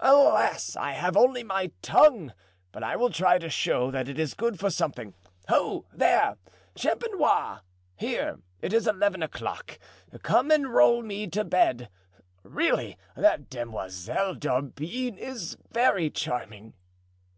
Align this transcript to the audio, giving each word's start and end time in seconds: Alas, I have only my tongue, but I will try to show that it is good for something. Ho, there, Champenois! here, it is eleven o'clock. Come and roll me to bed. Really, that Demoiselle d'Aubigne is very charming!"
Alas, 0.00 0.76
I 0.76 0.92
have 0.92 1.14
only 1.14 1.42
my 1.44 1.70
tongue, 1.82 2.32
but 2.72 2.82
I 2.82 2.96
will 2.96 3.10
try 3.10 3.38
to 3.38 3.50
show 3.50 3.90
that 3.90 4.08
it 4.08 4.18
is 4.18 4.32
good 4.32 4.58
for 4.58 4.70
something. 4.70 5.12
Ho, 5.50 5.84
there, 5.92 6.38
Champenois! 6.74 7.60
here, 7.94 8.38
it 8.62 8.72
is 8.72 8.86
eleven 8.88 9.22
o'clock. 9.22 9.78
Come 10.22 10.50
and 10.50 10.72
roll 10.72 11.02
me 11.02 11.26
to 11.26 11.44
bed. 11.44 11.90
Really, 12.44 12.96
that 13.14 13.50
Demoiselle 13.50 14.36
d'Aubigne 14.36 15.20
is 15.20 15.58
very 15.70 16.08
charming!" 16.08 16.72